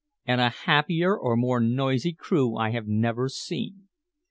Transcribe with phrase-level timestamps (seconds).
[0.25, 3.87] And a happier or more noisy crew I have never seen.